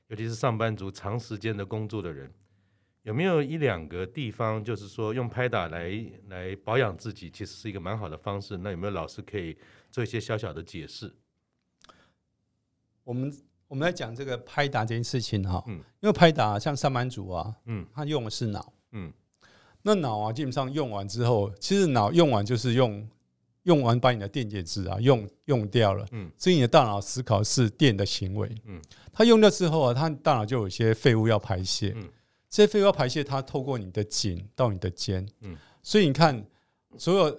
[0.08, 2.30] 尤其是上班族长时间的工作的人，
[3.06, 8.56] 有没有一两个地方，就是说用拍打来来保养自己，其实是一个蛮好的方式？
[8.58, 9.56] 那有没有老师可以？
[9.88, 11.10] 做一些小小的解释。
[13.02, 13.34] 我们
[13.66, 19.10] 我们来讲这个拍打这件事情哈，嗯，因为拍打像上班族啊，嗯，他用的是脑，嗯，
[19.80, 23.08] 那脑啊基本上用完之后，其实脑用完就是用
[23.62, 32.06] 用完把你的电解质啊用用掉了，嗯，所以你的大脑思考是电的行为，嗯，它用掉之后啊，它大脑就有一些废物要排泄，嗯，
[32.48, 36.44] 这些废物要排泄，它透过你的颈到你的肩，嗯，所以你看
[36.96, 37.38] 所有。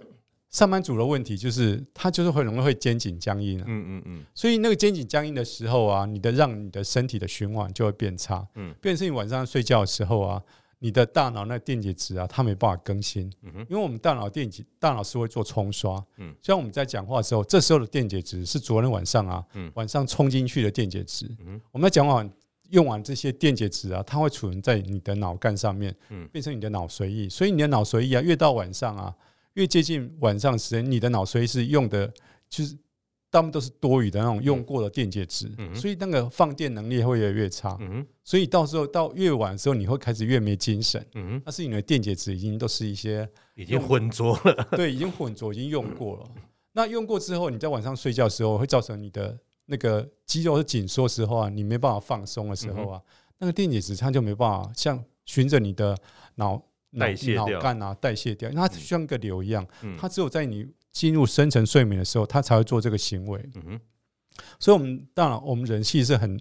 [0.49, 10.41] 上班族的问题就是，他就是很容易会肩颈僵硬，嗯嗯嗯，所以那个肩颈僵硬的时候啊，你的让你的身体的循环就会变差，嗯，变成你晚上睡觉的时候啊，
[10.79, 19.69] 你的大脑那电解质啊，它没办法更新，嗯哼，因为我们大脑电解大脑是会做冲刷，嗯，像我们在讲话的时候，这时候的电解质是昨天晚上啊，嗯。
[19.75, 22.25] 晚上冲进去的电解质，嗯，我们在讲话
[22.69, 29.15] 用完这些电解质啊，它会储存在你的脑干上面，嗯，变成你的脑髓液，所以你的脑髓液啊，越到晚上啊。
[29.53, 32.13] 越接近晚上时间，你的脑髓是用的，
[32.47, 32.77] 就是
[33.31, 37.75] 大部分都是多余的那种用过的电解质，嗯、所以那个放电能力会越来越差。
[37.81, 41.03] 嗯、所以到时候到越晚的时候，你会开始越没精神。
[41.15, 46.23] 嗯，那是你的电解质已经都是一些已经浑浊了， 对，已经浑浊，已经用过了。
[46.35, 46.41] 嗯、
[46.73, 49.35] 那用过之后，你在晚上睡觉的时候，会造成你的
[49.67, 55.95] 那个肌肉是紧缩的时候啊，你没办法放松的时候啊，嗯、那个电解质它就没办法像循着你的
[56.35, 56.61] 脑。
[56.97, 59.67] 代谢掉，脑干啊，代谢掉，那它像个流一样，
[59.99, 63.39] 它只有在你进入深层睡眠的时候，它才会做这个行为。
[63.55, 63.79] 嗯哼，
[64.57, 66.39] 所以，我们当然，我们人是很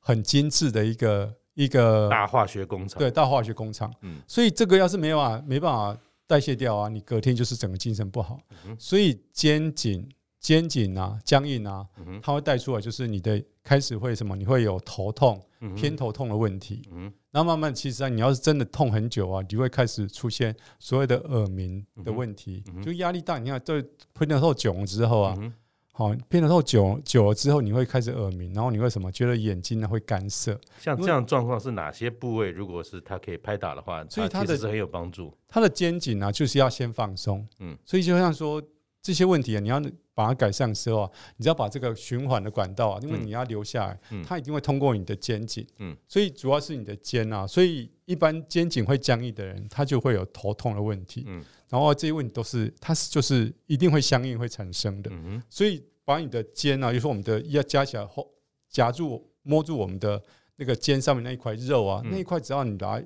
[0.00, 3.90] 很精致的一个一个大化学工厂，对，大化学工厂。
[4.02, 8.38] 嗯，所以这个要是没办法没办法代谢掉啊，你隔天就是整个精神不好。
[8.76, 10.06] 所以肩颈
[10.44, 11.86] 肩颈啊僵硬啊，
[12.22, 14.36] 它会带出来，就是你的开始会什么？
[14.36, 15.42] 你会有头痛、
[15.74, 16.82] 偏头痛的问题。
[16.92, 17.10] 嗯。
[17.30, 23.38] 然后慢慢，其实啊，你要是真的痛很久啊，你会开始出现所谓的耳鸣的问题，嗯嗯、就压力大。
[23.38, 23.80] 你看，这
[24.12, 25.52] 偏头痛久了之后啊，
[25.92, 29.10] 好偏头痛久久了之后，你会开始耳鸣，然后你会什么？
[29.10, 30.60] 觉得眼睛呢会干涩。
[30.78, 32.50] 像这样状况是哪些部位？
[32.50, 35.34] 如果是它可以拍打的话，所以它其实是很有帮助。
[35.48, 37.48] 它的肩颈啊，就是要先放松。
[37.60, 38.62] 嗯，所以就像说
[39.04, 39.80] 这些问题啊，你要。
[40.16, 45.96] 把它改善的时候啊，你只要把这个循环的管道啊，因为你要留下来，它一定会通过你的肩颈，嗯。
[46.06, 51.44] 所以主要是你的肩啊，所以一般肩颈会僵硬的人，他就会有头痛的问题，嗯。
[51.68, 55.10] 然后这些问题都是它是就是一定会相应会产生的，
[55.50, 58.24] 所以把你的肩啊，就是说我们的要夹起来后
[58.68, 60.22] 夹住摸住我们的
[60.58, 63.04] 那个肩上面那一块肉啊，那一块只要你来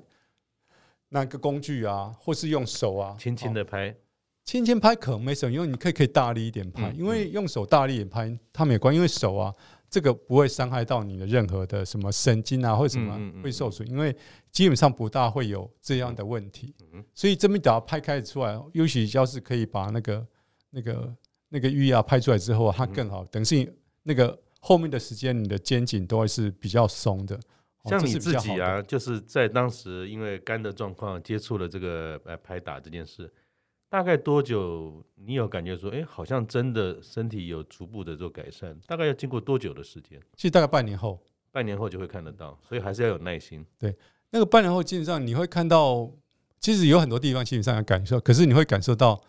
[1.07, 3.95] 那个工具啊，或是用手啊，轻轻的拍，
[4.49, 9.53] 轻轻拍可能没什么，因为你可以可以大力一点拍，因为用手大力一点拍它没关系，因为手啊。
[9.91, 14.15] 这个不会伤害到你的任何的什么神经啊，或者什么会受损，因为
[14.51, 16.75] 基本上不大会有这样的问题。
[17.15, 20.27] 所以这么一打拍开出来，尤其要是可以把那个
[20.69, 21.15] 那个
[21.49, 23.25] 那个淤啊拍出来之后，它更好。
[23.25, 23.67] 等于
[24.03, 27.39] 那个后面的时间，你的肩颈都会是比较松的。
[27.85, 33.31] 像你自己啊，就是在当时因为肝的状况接触了这个呃拍打这件事。
[33.89, 35.03] 大概多久？
[35.15, 38.79] 你有感觉说，哎，好像真的身体有逐步的做改善？
[38.87, 40.19] 大概要经过多久的时间？
[40.35, 41.19] 其实大概半年后，
[41.51, 43.65] 半年后就会看得到，所以还是要有耐心。
[43.77, 43.93] 对，
[44.29, 46.09] 那个半年后，基本上你会看到，
[46.59, 49.19] 其实有很多地方基本上有感受，可是你会感受到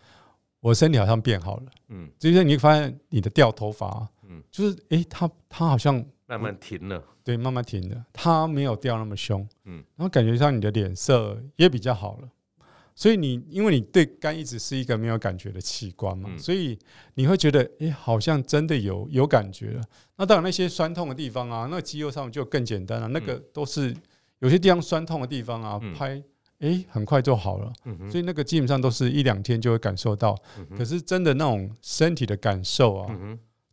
[0.59, 1.65] 我身体好像变好了。
[1.89, 12.29] 嗯，就是你会发现你的掉头发，嗯，就是哎，它它好像慢慢停了，对，慢慢停了，它没有掉那么凶，嗯，然后感觉上你的脸色也比较好了。
[13.01, 16.77] 所以你，因为你对肝一直是一个没有感觉的器官嘛，所以
[17.15, 19.81] 你会觉得，哎，好像真的有有感觉了。
[20.17, 23.07] 那当然，那些酸痛的地方啊，那肌肉上就更简单了。
[23.07, 23.91] 那个都是
[24.37, 26.21] 有些地方酸痛的地方啊，拍，
[26.59, 27.73] 哎，很快就好了。
[28.11, 30.37] 所以那个基本上都是一两天就会感受到。
[30.77, 33.17] 可是真的那种身体的感受啊，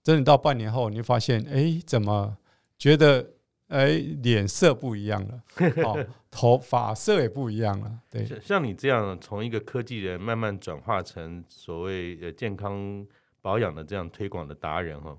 [0.03, 2.35] 真的到半年后，你会发现，哎，怎么
[2.79, 3.33] 觉得？
[3.69, 5.43] 哎，脸色不一样了，
[5.85, 8.01] 哦，头发色也不一样了。
[8.09, 13.07] 对，像你这样从一个科技人慢慢转化成所谓呃健康
[13.43, 15.15] 保养的这样推广的达人哈，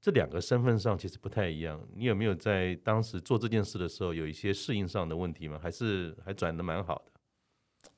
[0.00, 1.80] 这两个身份上其实不太一样。
[1.94, 5.56] 你有没有在当时做这件事的时候有一些适应上的问题吗？
[5.62, 7.90] 还是还转的蛮好的？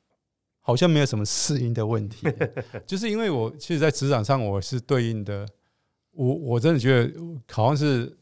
[0.61, 2.29] 好像没有什么适应的问题，
[2.87, 5.49] 就是因为我其实，在职场上我是对应的，
[6.11, 7.19] 我我真的觉得
[7.51, 8.15] 好像是。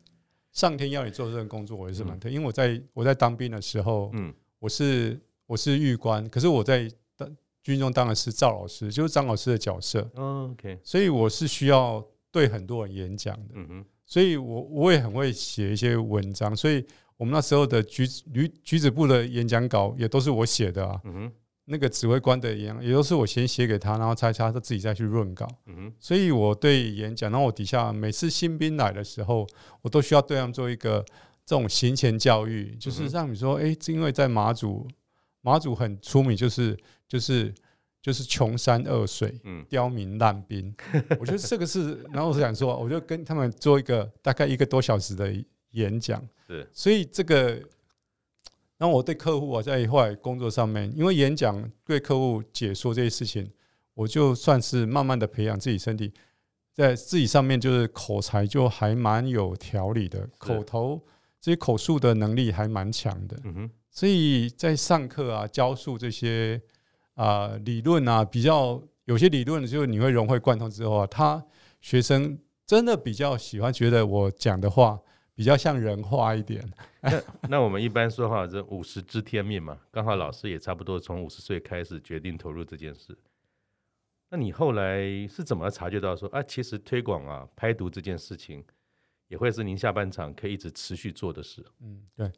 [0.52, 2.28] 上天要你做这份工作，我也是蛮特。
[2.28, 10.00] 因为我在我在当兵的时候，嗯，我是我是预官，可是我在当军中当的是赵老师，就是张老师的角色。
[10.14, 13.54] OK，所以我是需要对很多人演讲的。
[13.54, 16.84] 嗯哼，所以我我也很会写一些文章，所以
[17.16, 21.00] 我们那时候的橘橘橘子部的演讲稿也都是我写的啊。
[21.04, 21.32] 嗯哼。
[21.70, 25.46] 那个指挥官的一样，也都是我先写给他，然后猜猜他自己再去润稿。
[25.66, 29.46] 嗯哼，所以我对演讲，然后我底下每次新兵来的时候，
[29.80, 31.04] 我都需要对他们做一个
[31.46, 34.86] 这种行前教育，就是让你说，哎，因为在马祖，
[35.42, 37.54] 马祖很出名，就是就是
[38.02, 40.74] 就是穷山恶水，嗯，刁民烂兵。
[41.20, 45.32] 我觉得这个是，然后我想说，我就跟他们做一个大概一个多小时的
[45.70, 46.20] 演讲。
[46.46, 47.62] 是，所以这个。
[48.80, 53.46] 然后我对客户啊，在后来工作上面，因为演讲对客户解说这些事情，
[53.92, 56.10] 我就算是慢慢的培养自己身体，
[56.72, 60.98] 在自己上面就是口才就还蛮有条理的，口头
[61.38, 63.38] 这些口述的能力还蛮强的。
[63.90, 66.58] 所以在上课啊，教授这些
[67.16, 71.44] 啊理论啊，比较有些理论就是你会融会贯通之后啊，他
[71.82, 74.98] 学生真的比较喜欢，觉得我讲的话。
[75.40, 76.62] 比较像人话一点。
[77.00, 83.16] 那那我们一般说话，这五十知天命嘛，刚好老师也差不多从五十岁开始决定投入这件事。
[84.28, 88.62] 那你后来是怎么察觉到说啊，其实推广啊拍毒这件事情，
[89.28, 91.64] 也会是您下半场可以一直持续做的事？
[91.80, 92.30] 嗯，对，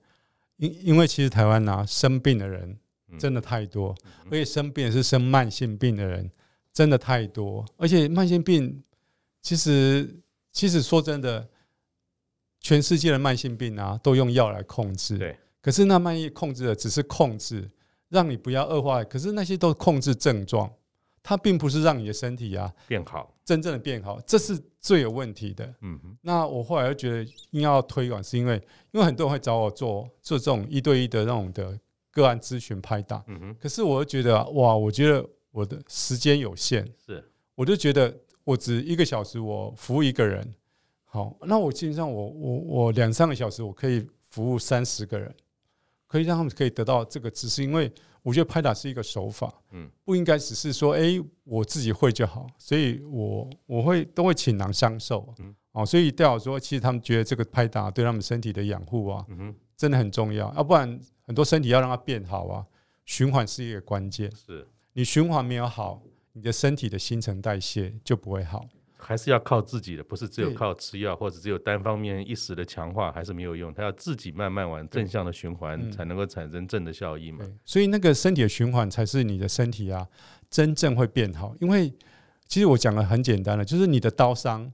[0.58, 2.78] 因因为其实台湾呐、啊、生病的人
[3.18, 3.92] 真的太多，
[4.26, 6.30] 而且生病是生慢性病的人
[6.72, 8.80] 真的太多，而且慢性病
[9.40, 11.48] 其实其实说真的。
[12.62, 15.18] 全世界的慢性病啊，都用药来控制。
[15.18, 17.68] 对，可是那慢性控制的只是控制，
[18.08, 19.02] 让你不要恶化。
[19.02, 20.72] 可是那些都是控制症状，
[21.22, 25.66] 它并不是让你的身体啊变好，真正的变好，这是最有问题的。
[25.80, 28.54] 嗯哼，那我后来又觉得硬要推广，是因为
[28.92, 31.76] 因为很多人会找我做做这种一对一的那种的
[32.12, 33.24] 个案咨询拍档。
[33.26, 40.48] 嗯哼，可是我又觉得哇，我觉得我的时间有限，是，我就觉得我只一个小时，我服务一个人。
[41.12, 45.30] 好，那我基本上我我我两三个小时，我可以服务三十个人，
[46.06, 62.64] 可以让他们可以得到这个知识，因为我觉得拍打是一个手法，嗯，不应该只是说，哎，我自己会就好，所以我我会都会倾囊相授，嗯，哦，所以代说，其实他们觉得这个拍打对他们身体的养护啊，嗯，真的很重要，要不然很多身体要让它变好啊，
[63.04, 64.66] 循环是一个关键，是。
[64.94, 68.66] 你循环没有好，你的身体的新陈代谢就不会好。
[69.04, 73.74] 还是要靠自己的，不是只有靠吃药或者只有单方面一时的强化，还是没有用。
[73.74, 77.44] 他要自己慢慢往正向的循环，才能够产生正的效益嘛。
[77.64, 80.06] 所以那个身体的循环才是你的身体啊，
[80.48, 81.54] 真正会变好。
[81.60, 81.92] 因为
[82.46, 84.72] 其实我讲的很简单了，就是你的刀伤，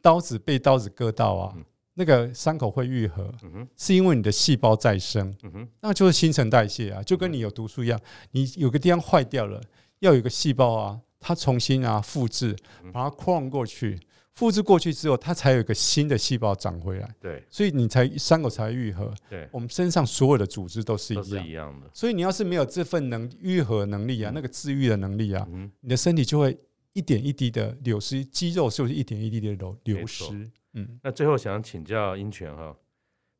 [0.00, 1.54] 刀子被刀子割到啊，
[1.94, 8.00] 那个伤口会愈合，嗯，是因为你的细胞再生，嗯，那就是新陈代谢啊，就跟你有毒素一样，
[8.30, 9.60] 你有个地方坏掉了，
[9.98, 12.54] 要有个细胞啊，它重新啊复制，
[12.92, 13.98] 把它 clone 过去。
[14.34, 17.14] 复制过去之后，它才有一个新的细胞长回来。
[17.18, 19.12] 对，所以你才伤口才愈合。
[19.28, 21.90] 对，我们身上所有的组织都是一样，是一样的。
[21.92, 26.56] 所以你要是没有这份能愈合能力啊，那个治愈的能力啊，嗯，你的身体就会
[26.92, 30.48] 一点一滴的流失，肌肉就是一点一滴的流流失。
[30.74, 32.76] 嗯，那最后想请教英权哈，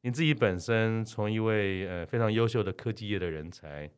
[0.00, 3.88] 你自己本身从一位呃非常优秀的科技业的人才，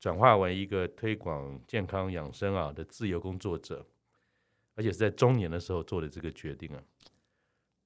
[0.00, 3.86] 转化为一个推广健康养生啊的自由工作者。
[4.76, 6.82] 而且是在中年的时候做的这个决定啊！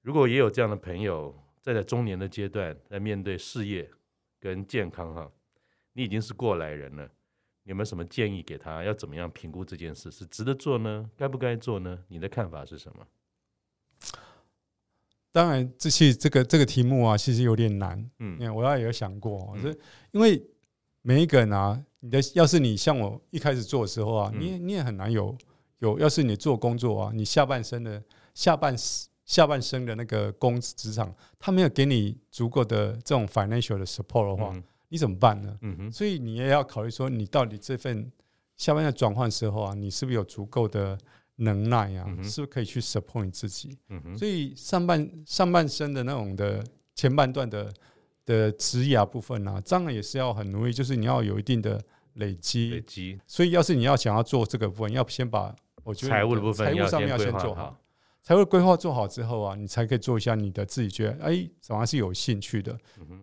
[0.03, 3.91] 如果也有这样的朋友，在在中年的阶段，在面对事业
[4.39, 5.29] 跟健康哈，
[5.95, 7.05] 你已经是过来人了，
[7.65, 8.85] 你有没有什么建议给他？
[8.85, 11.11] 要怎么样评估这件事是值得做呢？
[11.17, 12.05] 该不该做呢？
[12.07, 13.05] 你的看法是什么？
[15.33, 18.09] 当然，这些这个这个题目啊，其实有点难。
[18.21, 19.79] 嗯，我要也有想过，是、嗯、
[20.12, 20.41] 因为
[21.07, 25.36] 每一个人啊，你的要是你像我一开始做的时候啊，嗯、你你也很难有。
[25.80, 28.02] 有，要是你做工作啊，你下半身的
[28.32, 28.74] 下半
[29.26, 35.59] 下半身的那个工职场，他没有给你足够的这种 financial 的 support 的话，嗯、你怎么办呢？
[35.61, 38.11] 嗯哼，所以你也要考虑说，你到底这份
[38.57, 40.96] 下半身转换时候啊，你是不是有足够的
[41.36, 42.07] 能耐啊？
[42.09, 43.76] 嗯、是不是可以去 support 你自己？
[43.90, 47.70] 嗯哼，所以上半上半身的那种的前半段的
[48.25, 51.83] 的职涯部分啊，当然也是要很努力，就是你要有一定的
[52.14, 52.70] 累积。
[52.70, 53.20] 累积。
[53.27, 57.79] 所以，要是你要想要做这个部分，要先把我觉得财务的部分，财务上面要先做好。
[58.22, 62.75] 财务规划做好之后啊，你才可以做一下你的自己觉得哎，反而是有兴趣的。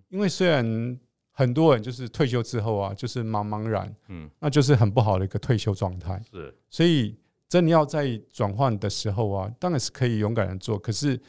[0.10, 1.00] 因为虽然
[1.32, 6.22] 很多人就是退休之后啊，就是茫茫然，嗯，那就是很不好的一个退休状态。
[6.32, 7.18] 是，所以
[7.50, 10.78] 真的要在转换的时候啊，当然是可以勇敢的做。
[10.78, 11.20] 可是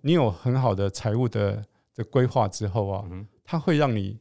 [0.00, 1.64] 你有很好的财务的
[2.00, 3.04] 的规划之后啊，
[3.44, 4.18] 它会让你。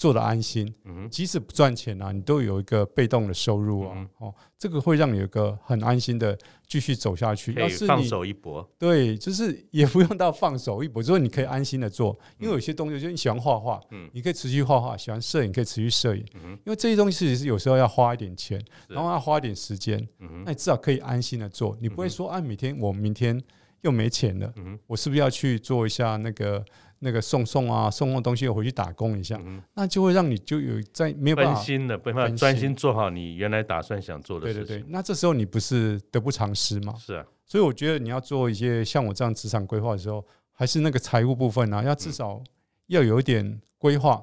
[0.00, 0.74] 做的安心，
[1.10, 6.34] 即使不赚钱啊，你都有一个被动的收入啊，哦，这个会让你有一个很安心的
[6.66, 7.52] 继续走下去。
[7.52, 16.24] 要是你放手一搏，对，就是也不用到放手一搏，就是你可以安心的做，因为有些东西，就是你喜欢画画，嗯，你可以持续画画；喜欢摄影，可以持续摄影，
[16.64, 18.58] 因为这些东西其实是有时候要花一点钱，
[18.88, 19.98] 然后要花一点时间，
[20.46, 23.38] 那你至少可以安心的做，你不会说啊，每天我明天
[23.82, 26.64] 又没钱了，嗯我是不是要去做一下那个？
[27.00, 34.64] 那个送送啊，送送东西，我回去打工一下，嗯、那就会让你就有在没有办法分心的，没办法专心做好你原来打算想做的事情。
[34.64, 36.94] 对对对，那这时候你不是得不偿失吗？
[36.98, 42.42] 是啊，所以我觉得你要做一些像我这样职场规划的时候，还是那个财务部分啊，要至少
[42.86, 44.22] 要有一点规划。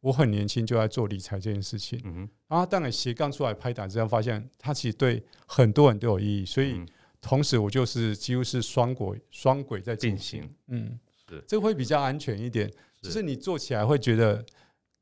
[0.00, 6.80] 我很年轻就在做理财这件事情，嗯哼，然后当然斜杠出来拍打之后，发现它其实对很多人都有意义，所以
[7.20, 10.98] 同时我就是几乎是双轨双轨在进行，嗯。
[11.28, 12.70] 是这个会比较安全一点，
[13.00, 14.44] 就是你做起来会觉得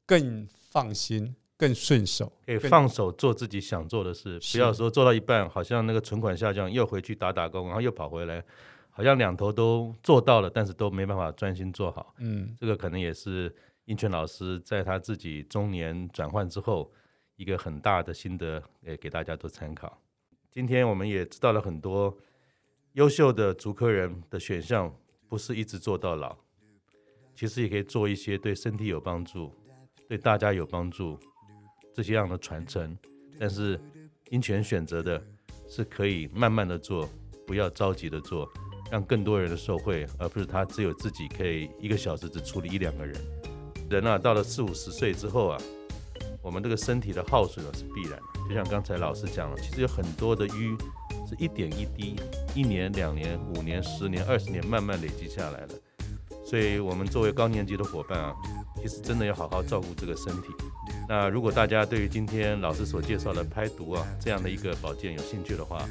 [0.05, 8.45] 更放心、更顺手，可以放手做自己想做的事，不要说做到一半，好像那个存款下降，又回去打打工，然后又跑回来，
[8.91, 12.15] 好像两头都做到了，但是都没办法专心做好。
[12.19, 13.55] 嗯，这个可能也是
[13.87, 16.93] 英权老师在他自己中年转换之后
[17.37, 20.01] 一个很大的心得，也给大家做参考。
[20.51, 22.17] 今天我们也知道了很多
[22.93, 24.95] 优秀的竹科人的选项。
[25.29, 26.37] 不是一直做到老，
[27.35, 29.53] 其实也可以做一些对身体有帮助、
[30.09, 31.19] 对大家有帮助
[31.95, 32.97] 这些样的传承。
[33.39, 33.79] 但是
[34.31, 35.23] 英权选择的
[35.69, 37.09] 是可以慢慢的做，
[37.47, 38.49] 不要着急的做，
[38.91, 43.21] 让更多人的受惠，而不是他只有自己可以一个小时只处理一两个人。
[43.91, 45.61] 人啊，到了四五十岁之后啊，
[46.43, 48.49] 我们这个身体的耗损是必然的。
[48.49, 50.77] 就像刚才老师讲了，其实有很多的瘀。
[51.27, 52.17] 是一点一滴，
[52.55, 55.75] 一年、两年、五年、十年、二十年，慢慢累积下来的。
[56.45, 58.33] 所以，我们作为高年级的伙伴啊，
[58.81, 60.49] 其实真的要好好照顾这个身体。
[61.09, 65.85] 那如果大家对于今天老师所介绍的拍毒啊这样的一个保健有兴趣的话，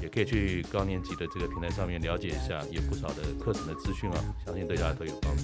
[0.00, 4.16] 也可以去高年级的这个平台上面了解一下，有不少的课程的资讯啊，
[4.46, 5.42] 相信对大家都有帮助。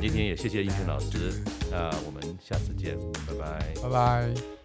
[0.00, 4.59] 今天也谢谢英权老师，那我们下次见，拜拜，拜拜。